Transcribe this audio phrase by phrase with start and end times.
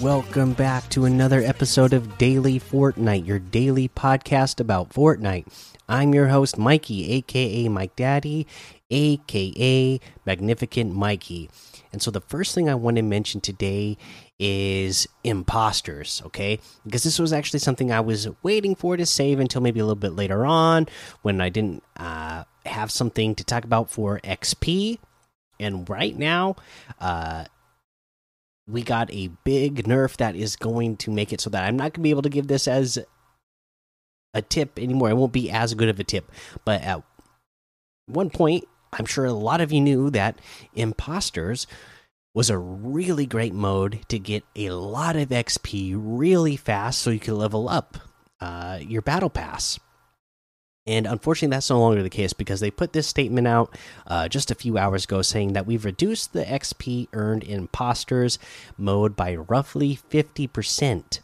[0.00, 5.46] Welcome back to another episode of Daily Fortnite, your daily podcast about Fortnite.
[5.90, 8.46] I'm your host, Mikey, aka Mike Daddy,
[8.90, 11.50] aka Magnificent Mikey.
[11.92, 13.98] And so, the first thing I want to mention today
[14.38, 16.60] is imposters, okay?
[16.86, 19.96] Because this was actually something I was waiting for to save until maybe a little
[19.96, 20.88] bit later on
[21.20, 24.98] when I didn't uh, have something to talk about for XP.
[25.58, 26.56] And right now,
[27.00, 27.44] uh,
[28.66, 31.92] we got a big nerf that is going to make it so that I'm not
[31.92, 32.98] going to be able to give this as
[34.32, 35.10] a tip anymore.
[35.10, 36.30] It won't be as good of a tip.
[36.64, 37.02] But at
[38.06, 40.38] one point, I'm sure a lot of you knew that
[40.74, 41.66] imposters
[42.34, 47.18] was a really great mode to get a lot of XP really fast so you
[47.18, 47.98] can level up
[48.40, 49.78] uh, your battle pass.
[50.90, 54.50] And unfortunately, that's no longer the case because they put this statement out uh, just
[54.50, 58.40] a few hours ago saying that we've reduced the XP earned in imposters
[58.76, 61.20] mode by roughly 50%.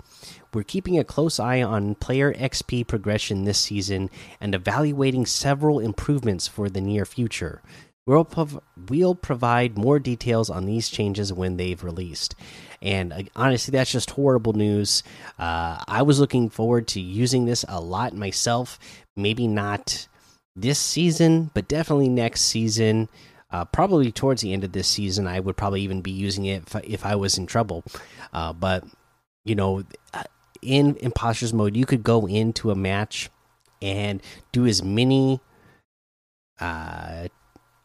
[0.54, 4.08] We're keeping a close eye on player XP progression this season
[4.40, 7.60] and evaluating several improvements for the near future.
[8.06, 12.36] We'll, prov we'll provide more details on these changes when they've released.
[12.80, 15.02] And uh, honestly, that's just horrible news.
[15.40, 18.78] Uh, I was looking forward to using this a lot myself.
[19.16, 20.08] Maybe not
[20.54, 23.08] this season, but definitely next season.
[23.50, 26.62] Uh, probably towards the end of this season, I would probably even be using it
[26.66, 27.84] if, if I was in trouble.
[28.32, 28.84] Uh, but,
[29.44, 30.24] you know, uh,
[30.60, 33.30] in imposters mode, you could go into a match
[33.82, 35.40] and do as many
[36.58, 37.28] uh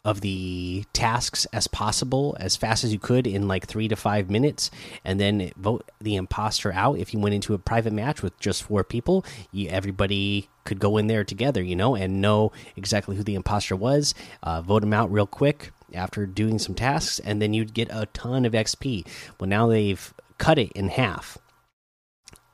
[0.03, 4.31] of the tasks as possible as fast as you could in like three to five
[4.31, 4.71] minutes
[5.05, 6.97] and then vote the imposter out.
[6.97, 10.97] If you went into a private match with just four people you, everybody could go
[10.97, 14.93] in there together you know and know exactly who the imposter was uh, vote them
[14.93, 19.05] out real quick after doing some tasks and then you'd get a ton of xp
[19.39, 21.37] well now they've cut it in half.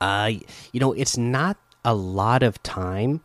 [0.00, 0.32] Uh
[0.72, 3.20] you know it's not a lot of time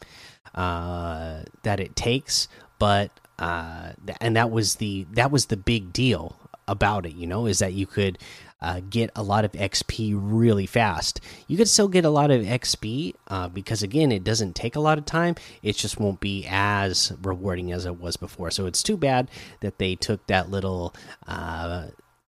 [0.56, 2.48] uh that it takes
[2.80, 7.14] but uh, and that was the that was the big deal about it.
[7.14, 8.18] You know, is that you could
[8.62, 11.20] uh, get a lot of XP really fast.
[11.48, 14.80] You could still get a lot of XP uh, because again, it doesn't take a
[14.80, 15.36] lot of time.
[15.62, 18.52] It just won't be as rewarding as it was before.
[18.52, 19.30] So it's too bad
[19.60, 20.96] that they took that little
[21.28, 21.88] uh,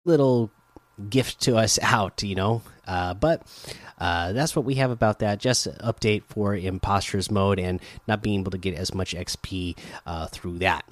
[0.03, 0.49] little
[1.09, 2.23] gift to us out.
[2.23, 3.41] You know, uh, but.
[3.97, 5.39] Uh, that's what we have about that.
[5.39, 7.79] Just update for imposters mode and
[8.09, 10.83] not being able to get as much XP uh, through that.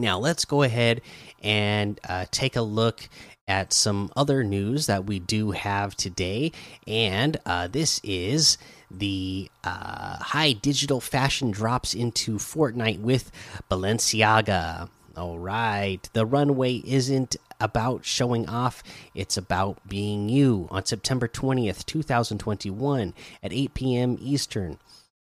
[0.00, 1.02] Now, let's go ahead
[1.42, 3.08] and uh, take a look
[3.46, 6.52] at some other news that we do have today.
[6.86, 8.56] And uh, this is
[8.90, 13.30] the uh, high digital fashion drops into Fortnite with
[13.70, 14.88] Balenciaga.
[15.16, 16.08] All right.
[16.12, 18.82] The runway isn't about showing off,
[19.14, 24.18] it's about being you on September 20th, 2021 at 8 p.m.
[24.20, 24.78] Eastern.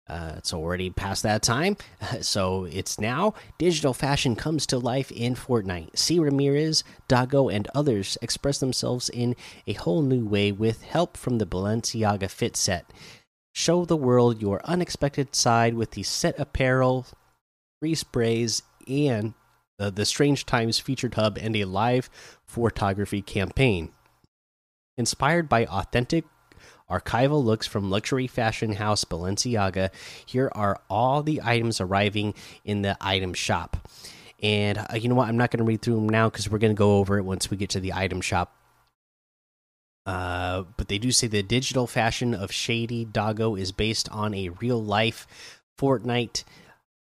[0.06, 1.76] Uh, it's already past that time,
[2.20, 3.32] so it's now.
[3.56, 5.96] Digital fashion comes to life in Fortnite.
[5.96, 9.34] See Ramirez, Doggo, and others express themselves in
[9.66, 12.92] a whole new way with help from the Balenciaga Fit Set.
[13.54, 17.06] Show the world your unexpected side with the set apparel,
[17.80, 19.32] free sprays, and
[19.78, 22.10] the Strange Times featured hub and a live
[22.46, 23.92] photography campaign.
[24.96, 26.24] Inspired by authentic
[26.88, 29.90] archival looks from luxury fashion house Balenciaga,
[30.24, 33.88] here are all the items arriving in the item shop.
[34.42, 35.28] And uh, you know what?
[35.28, 37.24] I'm not going to read through them now because we're going to go over it
[37.24, 38.54] once we get to the item shop.
[40.06, 44.50] Uh, but they do say the digital fashion of Shady Doggo is based on a
[44.50, 45.26] real life
[45.78, 46.44] Fortnite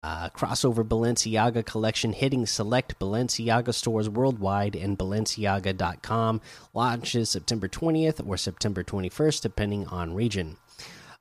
[0.03, 6.41] uh, crossover Balenciaga collection hitting select Balenciaga stores worldwide and Balenciaga.com
[6.75, 10.57] launches September 20th or September 21st, depending on region.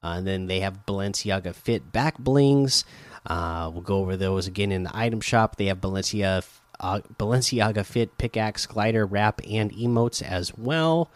[0.03, 2.85] Uh, and then they have Balenciaga Fit back blings.
[3.25, 5.55] Uh, we'll go over those again in the item shop.
[5.55, 6.45] They have Balenciaga,
[6.79, 11.09] uh, Balenciaga Fit pickaxe, glider, wrap, and emotes as well.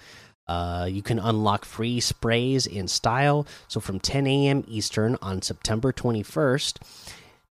[0.48, 3.46] Uh, you can unlock free sprays in style.
[3.68, 4.64] So from 10 a.m.
[4.68, 6.78] Eastern on September 21st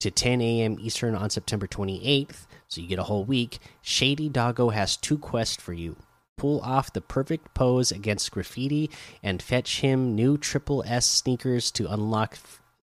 [0.01, 0.77] to 10 a.m.
[0.81, 5.61] Eastern on September 28th, so you get a whole week, Shady Doggo has two quests
[5.61, 5.97] for you.
[6.37, 8.91] Pull off the perfect pose against graffiti
[9.23, 12.39] and fetch him new Triple S sneakers to unlock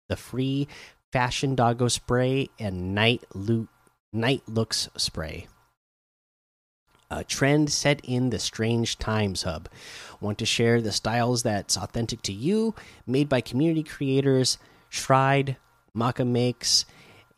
[0.09, 0.67] the free
[1.11, 3.69] Fashion Doggo spray and Night Loot
[4.11, 5.47] Night Looks spray.
[7.09, 9.69] A trend set in the Strange Times Hub.
[10.19, 12.75] Want to share the styles that's authentic to you,
[13.05, 14.57] made by community creators
[14.89, 15.55] Shride,
[15.93, 16.85] Maka Makes,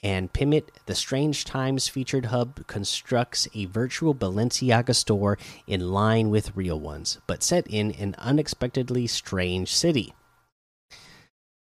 [0.03, 6.55] and Pimit, the Strange Times featured hub constructs a virtual Balenciaga store in line with
[6.55, 10.13] real ones, but set in an unexpectedly strange city.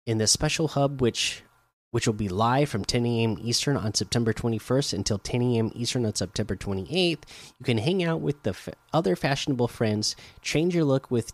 [0.07, 1.43] In the special hub, which
[1.91, 3.39] which will be live from 10 a.m.
[3.41, 5.73] Eastern on September 21st until 10 a.m.
[5.75, 7.23] Eastern on September 28th,
[7.59, 8.55] you can hang out with the
[8.93, 11.33] other fashionable friends, change your look with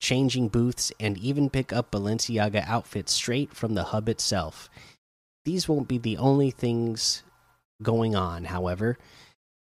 [0.00, 4.70] changing booths, and even pick up Balenciaga outfits straight from the hub itself.
[5.44, 7.22] These won't be the only things
[7.82, 8.96] going on, however.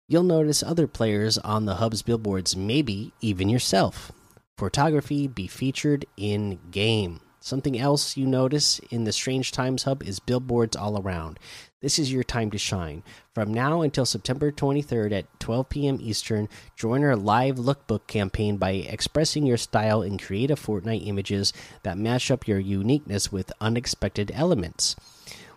[0.07, 4.11] You'll notice other players on the hub's billboards, maybe even yourself.
[4.57, 7.21] Fortography be featured in game.
[7.39, 11.39] Something else you notice in the Strange Times Hub is billboards all around.
[11.81, 13.03] This is your time to shine.
[13.35, 15.97] From now until September 23rd at 12 p.m.
[15.99, 16.47] Eastern,
[16.77, 22.31] join our live lookbook campaign by expressing your style in creative Fortnite images that match
[22.31, 24.95] up your uniqueness with unexpected elements.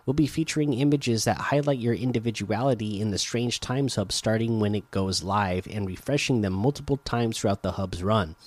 [0.07, 4.73] We'll be featuring images that highlight your individuality in the Strange Times Hub starting when
[4.73, 8.37] it goes live and refreshing them multiple times throughout the hub's run.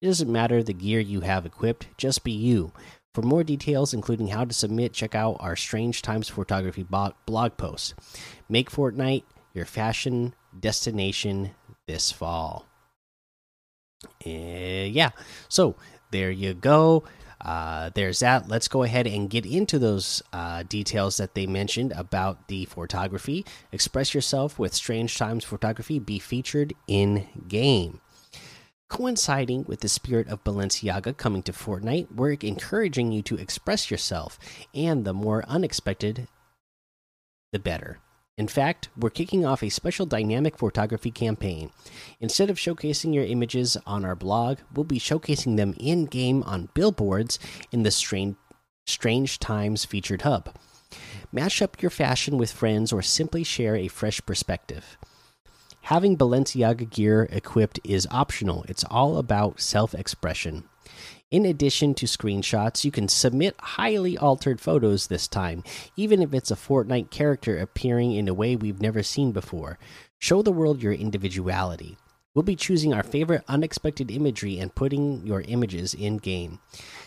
[0.00, 2.72] It doesn't matter the gear you have equipped, just be you.
[3.12, 7.92] For more details, including how to submit, check out our Strange Times Fortography blog post.
[8.48, 11.50] Make Fortnite your fashion destination
[11.86, 12.64] this fall.
[14.24, 14.30] Uh,
[14.88, 15.10] yeah,
[15.50, 15.76] so
[16.10, 17.04] there you go
[17.42, 18.48] uh, there's that.
[18.48, 23.44] Let's go ahead and get into those uh, details that they mentioned about the photography.
[23.72, 25.98] Express yourself with Strange Times Fortography.
[25.98, 28.00] Be featured in game.
[28.88, 34.38] Coinciding with the spirit of Balenciaga coming to Fortnite, we're encouraging you to express yourself,
[34.74, 36.28] and the more unexpected,
[37.52, 38.01] the better.
[38.38, 41.70] In fact, we're kicking off a special dynamic photography campaign.
[42.18, 46.70] Instead of showcasing your images on our blog, we'll be showcasing them in game on
[46.72, 47.38] billboards
[47.70, 48.36] in the Strange,
[48.86, 50.56] Strange Times featured hub.
[51.30, 54.96] Match up your fashion with friends or simply share a fresh perspective.
[55.82, 60.64] Having Balenciaga gear equipped is optional, it's all about self expression.
[61.32, 65.64] In addition to screenshots, you can submit highly altered photos this time,
[65.96, 69.78] even if it's a Fortnite character appearing in a way we've never seen before.
[70.18, 71.96] Show the world your individuality.
[72.34, 76.60] We'll be choosing our favorite unexpected imagery and putting your images in game.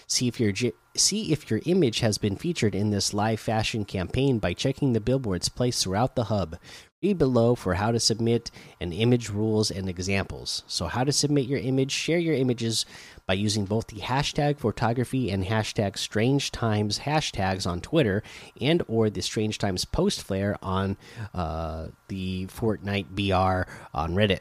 [0.07, 0.53] See if your
[0.95, 5.01] see if your image has been featured in this live fashion campaign by checking the
[5.01, 6.57] billboards placed throughout the hub.
[7.05, 8.49] Read below for how to submit
[8.81, 10.63] and image rules and examples.
[10.65, 11.91] So, how to submit your image?
[11.91, 12.83] Share your images
[13.27, 18.23] by using both the hashtag Fortography and hashtag strange times hashtags on Twitter
[18.59, 20.97] and or the strange times post flare on
[21.35, 24.39] uh, the Fortnite BR on Reddit.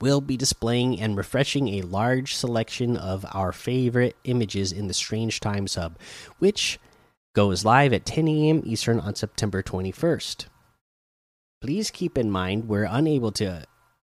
[0.00, 5.40] We'll be displaying and refreshing a large selection of our favorite images in the Strange
[5.40, 5.98] Times Hub,
[6.38, 6.78] which
[7.34, 8.62] goes live at 10 a.m.
[8.64, 10.46] Eastern on September 21st.
[11.64, 13.64] Please keep in mind we're unable to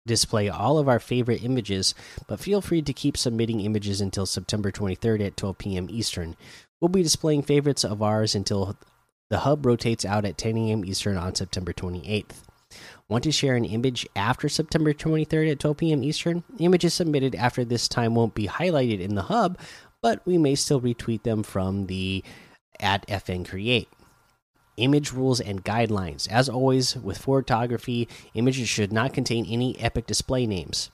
[0.08, 1.94] display all of our favorite images,
[2.28, 5.88] but feel free to keep submitting images until September 23rd at 12 p.m.
[5.88, 6.36] Eastern.
[6.82, 8.76] We'll be displaying favorites of ours until
[9.30, 10.84] the hub rotates out at 10 a.m.
[10.84, 12.42] Eastern on September 28th.
[13.08, 16.04] Want to share an image after September 23rd at 12 p.m.
[16.04, 16.44] Eastern?
[16.58, 19.60] Images submitted after this time won't be highlighted in the hub,
[20.02, 22.24] but we may still retweet them from the
[22.80, 23.90] at FN Create
[24.78, 26.30] image rules and guidelines.
[26.30, 30.90] As always, with Fortography, images should not contain any epic display names.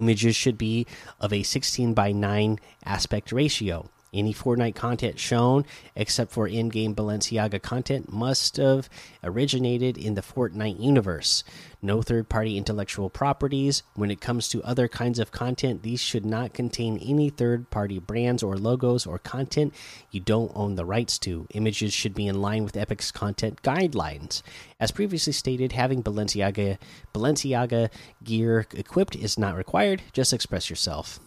[0.00, 0.86] Images should be
[1.20, 3.90] of a 16 by 9 aspect ratio.
[4.12, 8.88] Any Fortnite content shown, except for in game Balenciaga content, must have
[9.22, 11.44] originated in the Fortnite universe.
[11.82, 13.82] No third party intellectual properties.
[13.94, 17.98] When it comes to other kinds of content, these should not contain any third party
[17.98, 19.74] brands or logos or content
[20.10, 21.46] you don't own the rights to.
[21.50, 24.42] Images should be in line with Epic's content guidelines.
[24.80, 26.78] As previously stated, having Balenciaga,
[27.14, 27.90] Balenciaga
[28.24, 31.20] gear equipped is not required, just express yourself.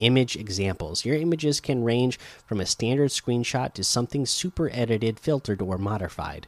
[0.00, 1.04] Image examples.
[1.04, 6.46] Your images can range from a standard screenshot to something super edited, filtered, or modified.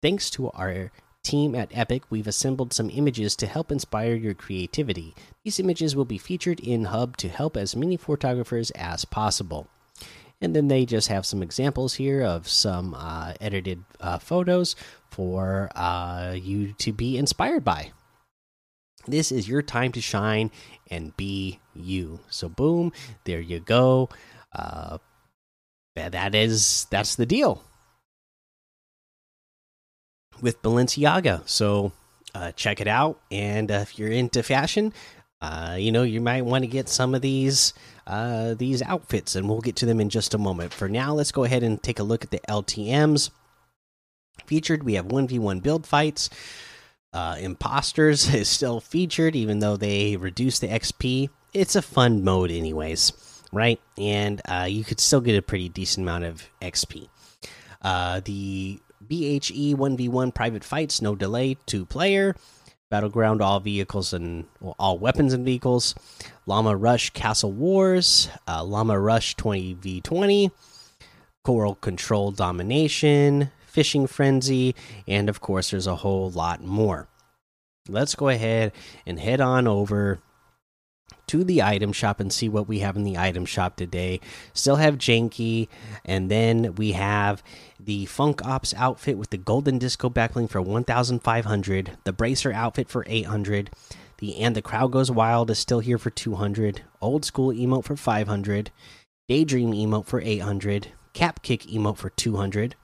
[0.00, 5.14] Thanks to our team at Epic, we've assembled some images to help inspire your creativity.
[5.44, 9.68] These images will be featured in Hub to help as many photographers as possible.
[10.40, 14.74] And then they just have some examples here of some uh, edited uh, photos
[15.10, 17.92] for uh, you to be inspired by.
[19.06, 20.50] This is your time to shine
[20.90, 22.20] and be you.
[22.30, 22.92] So boom,
[23.24, 24.08] there you go.
[24.54, 24.98] Uh,
[25.96, 27.62] that is that's the deal
[30.40, 31.48] with Balenciaga.
[31.48, 31.92] So
[32.34, 34.92] uh, check it out, and uh, if you're into fashion,
[35.42, 37.74] uh, you know you might want to get some of these
[38.06, 40.72] uh, these outfits, and we'll get to them in just a moment.
[40.72, 43.30] For now, let's go ahead and take a look at the LTM's.
[44.46, 44.82] featured.
[44.84, 46.30] We have 1v1 build fights.
[47.12, 51.28] Uh, Imposters is still featured, even though they reduced the XP.
[51.52, 53.12] It's a fun mode, anyways,
[53.52, 53.80] right?
[53.98, 57.08] And uh, you could still get a pretty decent amount of XP.
[57.82, 62.36] Uh, the BHE 1v1 private fights, no delay, two player.
[62.90, 65.94] Battleground, all vehicles and well, all weapons and vehicles.
[66.46, 70.50] Llama Rush Castle Wars, uh, Llama Rush 20v20,
[71.44, 74.74] Coral Control Domination, Fishing Frenzy,
[75.06, 77.08] and of course, there's a whole lot more.
[77.88, 78.72] Let's go ahead
[79.06, 80.20] and head on over
[81.28, 84.20] to the item shop and see what we have in the item shop today.
[84.52, 85.68] Still have Janky,
[86.04, 87.44] and then we have
[87.78, 93.04] the Funk Ops outfit with the Golden Disco backbling for 1,500, the Bracer outfit for
[93.06, 93.70] 800,
[94.18, 97.96] the And the Crowd Goes Wild is still here for 200, Old School emote for
[97.96, 98.72] 500,
[99.28, 102.74] Daydream emote for 800, Cap Kick emote for 200.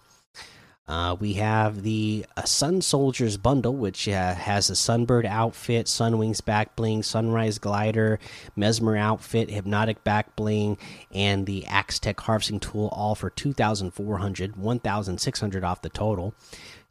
[0.88, 6.45] Uh, we have the uh, Sun Soldiers bundle, which uh, has a Sunbird outfit, Sunwings
[6.45, 8.21] back bling, Sunrise glider,
[8.55, 10.78] Mesmer outfit, Hypnotic back bling,
[11.12, 16.35] and the Axe Tech harvesting tool, all for 2,400, 1,600 off the total.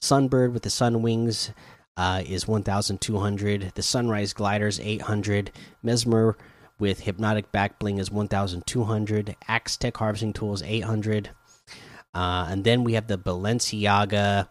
[0.01, 1.53] Sunbird with the Sunwings
[1.95, 3.71] uh, is 1,200.
[3.75, 5.51] The Sunrise glider is 800.
[5.81, 6.35] Mesmer
[6.77, 9.37] with Hypnotic back bling is 1,200.
[9.47, 11.29] Axe Tech harvesting tool is 800.
[12.15, 14.47] Uh, and then we have the Balenciaga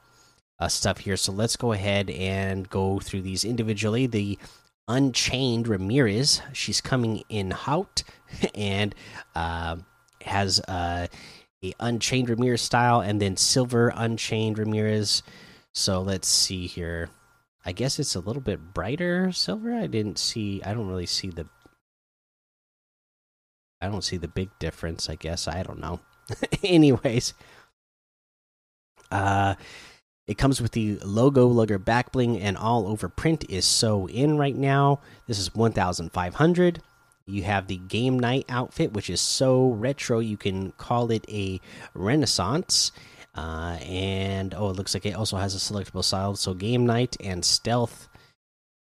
[0.61, 1.17] uh, stuff here.
[1.17, 4.07] So let's go ahead and go through these individually.
[4.07, 4.39] The
[4.87, 8.05] Unchained Ramirez, she's coming in Haut
[8.55, 8.95] and
[9.35, 9.77] uh,
[10.23, 11.07] has uh,
[11.65, 15.23] a Unchained Ramirez style, and then Silver Unchained Ramirez.
[15.73, 17.09] So let's see here.
[17.65, 19.75] I guess it's a little bit brighter silver.
[19.75, 20.63] I didn't see.
[20.63, 21.47] I don't really see the.
[23.81, 25.09] I don't see the big difference.
[25.09, 26.01] I guess I don't know.
[26.63, 27.33] Anyways,
[29.15, 29.55] uh,
[30.27, 34.39] it comes with the logo lugger back bling and all over print is so in
[34.39, 35.01] right now.
[35.27, 36.83] This is 1,500.
[37.27, 41.61] You have the game night outfit, which is so retro you can call it a
[41.95, 42.91] renaissance.
[43.35, 46.35] Uh, and oh, it looks like it also has a selectable style.
[46.37, 48.09] So game night and stealth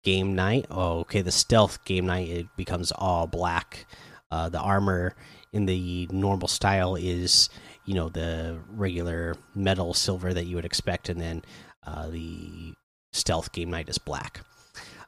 [0.04, 0.66] game night.
[0.70, 1.22] Oh, okay.
[1.22, 3.86] The stealth game night it becomes all black.
[4.30, 5.14] Uh, the armor
[5.52, 7.50] in the normal style is
[7.84, 11.42] you know the regular metal silver that you would expect, and then
[11.86, 12.74] uh, the
[13.12, 14.42] stealth game night is black.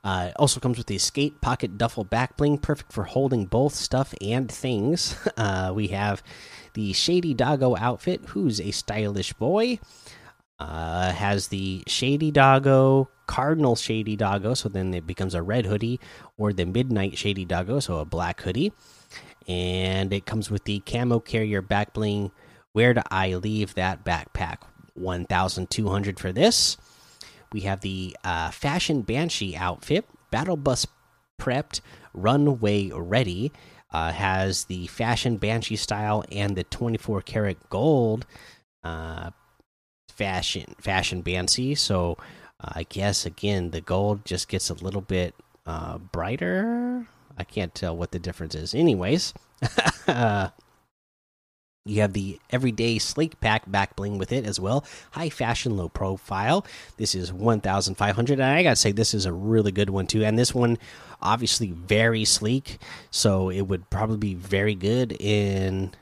[0.02, 4.14] Uh, also comes with the skate pocket duffel back bling, perfect for holding both stuff
[4.20, 5.16] and things.
[5.36, 6.22] Uh, we have
[6.74, 9.78] the Shady Doggo outfit, who's a stylish boy.
[10.58, 15.98] Uh, has the Shady Doggo, Cardinal Shady Doggo, so then it becomes a red hoodie,
[16.38, 18.72] or the Midnight Shady Doggo, so a black hoodie
[19.46, 22.30] and it comes with the camo carrier back bling.
[22.74, 24.58] Where do I leave that backpack?
[24.94, 26.76] 1200 for this.
[27.52, 30.86] We have the uh, fashion banshee outfit, battle bus
[31.40, 31.80] prepped,
[32.12, 33.52] runway ready.
[33.90, 38.26] Uh, has the fashion banshee style and the 24 karat gold
[38.82, 39.30] uh,
[40.10, 41.76] fashion fashion banshee.
[41.76, 42.18] So
[42.60, 47.74] uh, I guess again the gold just gets a little bit uh, brighter I can't
[47.74, 48.74] tell what the difference is.
[48.74, 49.34] Anyways,
[51.86, 54.84] you have the everyday sleek pack back bling with it as well.
[55.10, 56.64] High fashion, low profile.
[56.96, 58.32] This is 1,500.
[58.32, 60.24] And I got to say, this is a really good one, too.
[60.24, 60.78] And this one,
[61.20, 62.78] obviously, very sleek.
[63.10, 65.92] So it would probably be very good in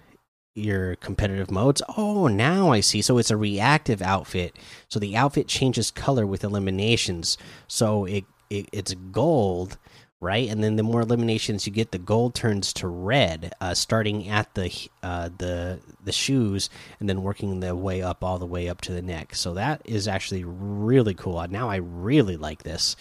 [0.55, 1.83] your competitive modes.
[1.97, 3.03] Oh, now I see.
[3.03, 4.57] So it's a reactive outfit.
[4.89, 7.37] So the outfit changes color with eliminations.
[7.67, 9.79] So it, it it's gold
[10.23, 10.49] right?
[10.49, 14.55] And then the more eliminations you get, the gold turns to red, uh, starting at
[14.55, 18.81] the uh, the the shoes and then working the way up all the way up
[18.83, 19.35] to the neck.
[19.35, 21.45] So that is actually really cool.
[21.49, 22.95] Now I really like this.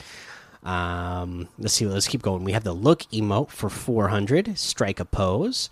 [0.64, 1.86] Um, let's see.
[1.86, 2.44] Let's keep going.
[2.44, 4.58] We have the look emote for 400.
[4.58, 5.70] Strike a pose.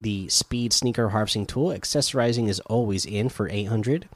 [0.00, 1.70] The speed sneaker harvesting tool.
[1.70, 4.08] Accessorizing is always in for 800.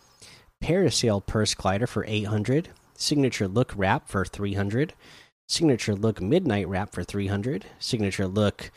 [0.63, 2.69] Parasail purse glider for 800.
[2.95, 4.93] Signature look wrap for 300
[5.51, 8.71] signature look midnight wrap for 300 signature look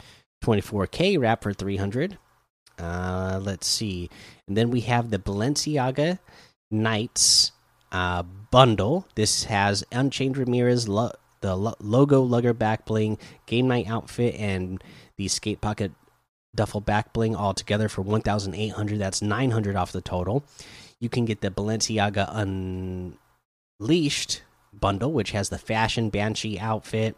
[0.43, 2.17] 24k wrap for 300
[2.79, 4.09] uh let's see.
[4.47, 6.17] And then we have the balenciaga
[6.71, 7.51] knights
[7.91, 9.07] uh bundle.
[9.13, 11.11] This has unchained ramirez lo
[11.41, 14.83] the lo logo lugger back bling game night outfit and
[15.17, 15.91] the skate pocket
[16.55, 20.43] duffel back bling all together for 1800 that's 900 off the total.
[20.99, 23.15] You can get the balenciaga
[23.79, 24.41] unleashed
[24.79, 27.17] bundle, which has the fashion banshee outfit,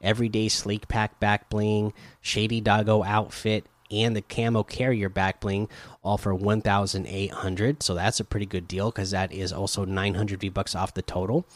[0.00, 5.68] everyday sleek pack back bling, shady doggo outfit, and the camo carrier back bling,
[6.02, 7.82] all for 1,800.
[7.82, 11.02] So that's a pretty good deal because that is also 900 V bucks off the
[11.02, 11.46] total.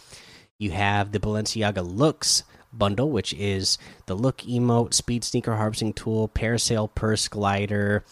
[0.58, 6.28] You have the Balenciaga looks bundle, which is the look emote, speed sneaker harvesting tool,
[6.28, 8.04] parasail purse glider,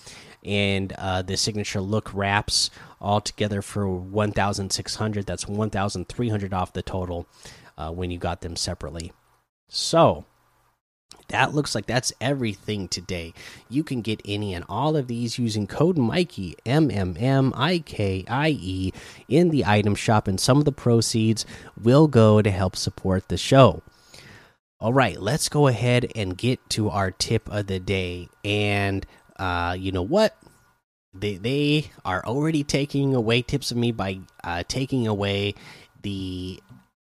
[0.46, 5.26] and uh, the signature look wraps all together for 1,600.
[5.26, 7.26] That's 1,300 off the total
[7.76, 9.12] uh, when you got them separately.
[9.68, 10.24] So
[11.28, 13.34] that looks like that's everything today.
[13.68, 17.80] You can get any and all of these using code Mikey M M M I
[17.80, 18.92] K I E
[19.28, 21.44] in the item shop, and some of the proceeds
[21.80, 23.82] will go to help support the show.
[24.78, 28.28] All right, let's go ahead and get to our tip of the day.
[28.44, 29.06] And
[29.38, 30.36] uh, you know what?
[31.14, 35.54] They they are already taking away tips of me by uh, taking away
[36.02, 36.60] the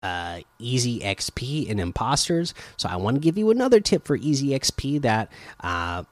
[0.04, 2.54] uh, easy XP and imposters.
[2.78, 5.32] So I want to give you another tip for easy XP that
[5.62, 6.04] uh,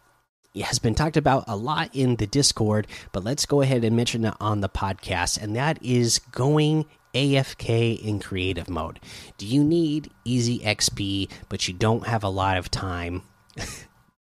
[0.64, 4.26] has been talked about a lot in the Discord, but let's go ahead and mention
[4.26, 9.00] it on the podcast, and that is going AFK in creative mode.
[9.38, 13.24] Do you need easy XP, but you don't have a lot of time?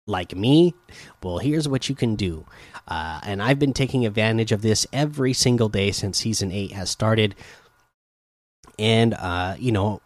[0.08, 0.74] like me?
[1.22, 2.46] Well, here's what you can do.
[2.88, 6.90] Uh, and I've been taking advantage of this every single day since season 8 has
[6.90, 7.36] started.
[8.80, 10.02] And, uh, you know,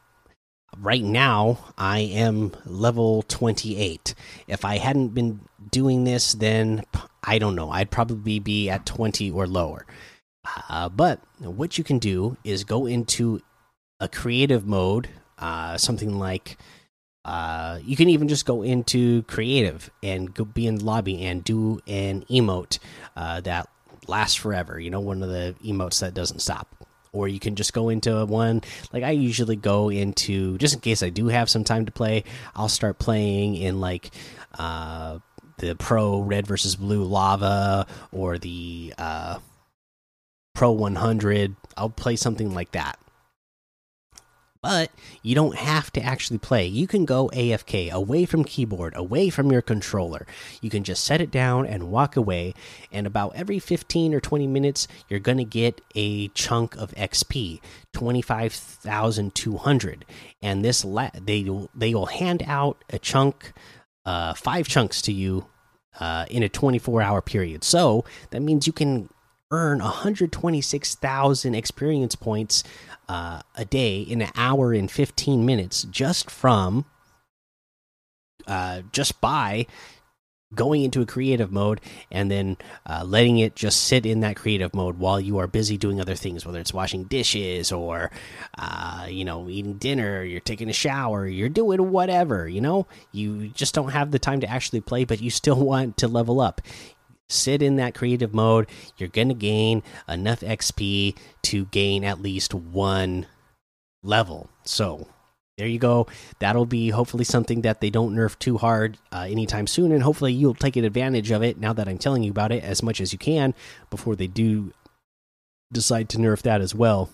[0.77, 4.15] right now I am level 28.
[4.47, 6.83] If I hadn't been doing this, then
[7.23, 7.69] I don't know.
[7.69, 9.85] I'd probably be at 20 or lower.
[10.69, 13.41] Uh, but what you can do is go into
[13.99, 16.57] a creative mode, uh, something like
[17.23, 21.43] uh, you can even just go into creative and go be in the lobby and
[21.43, 22.79] do an emote
[23.15, 23.69] uh, that
[24.07, 24.79] lasts forever.
[24.79, 26.67] You know, one of the emotes that doesn't stop.
[27.13, 28.61] Or you can just go into one
[28.93, 32.23] like I usually go into just in case I do have some time to play.
[32.55, 34.11] I'll start playing in like
[34.57, 35.19] uh,
[35.57, 39.39] the pro red versus blue lava or the uh,
[40.55, 41.53] pro 100.
[41.75, 42.97] I'll play something like that
[44.61, 44.91] but
[45.23, 46.67] you don't have to actually play.
[46.67, 50.27] You can go AFK, away from keyboard, away from your controller.
[50.61, 52.53] You can just set it down and walk away,
[52.91, 57.59] and about every 15 or 20 minutes, you're going to get a chunk of XP,
[57.93, 60.05] 25,200.
[60.41, 60.85] And this
[61.21, 63.53] they they will hand out a chunk
[64.05, 65.45] uh 5 chunks to you
[65.99, 67.63] uh in a 24-hour period.
[67.63, 69.09] So, that means you can
[69.51, 72.63] earn 126,000 experience points
[73.09, 76.85] uh, a day in an hour and 15 minutes just from
[78.47, 79.67] uh, just by
[80.53, 81.79] going into a creative mode
[82.11, 85.77] and then uh, letting it just sit in that creative mode while you are busy
[85.77, 88.11] doing other things whether it's washing dishes or
[88.57, 92.85] uh, you know eating dinner you're taking a shower you're doing whatever you know?
[93.11, 96.41] You just don't have the time to actually play but you still want to level
[96.41, 96.61] up
[97.31, 98.67] sit in that creative mode,
[98.97, 103.27] you're going to gain enough XP to gain at least one
[104.03, 104.49] level.
[104.63, 105.07] So,
[105.57, 106.07] there you go.
[106.39, 110.33] That'll be hopefully something that they don't nerf too hard uh, anytime soon, and hopefully
[110.33, 113.13] you'll take advantage of it now that I'm telling you about it as much as
[113.13, 113.53] you can
[113.89, 114.73] before they do
[115.71, 117.09] decide to nerf that as well.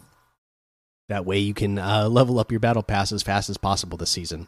[1.10, 4.12] That way you can uh, level up your battle pass as fast as possible this
[4.12, 4.48] season.